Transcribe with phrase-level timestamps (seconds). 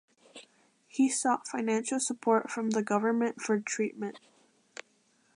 [0.87, 4.19] He sought financial support from the government for treatment.